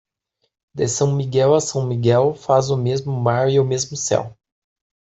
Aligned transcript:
De 0.73 0.87
São 0.87 1.13
Miguel 1.15 1.53
a 1.53 1.61
São 1.61 1.85
Miguel 1.85 2.33
faz 2.33 2.71
o 2.71 2.75
mesmo 2.75 3.11
mar 3.11 3.51
e 3.51 3.59
o 3.59 3.63
mesmo 3.63 3.95
céu. 3.95 4.35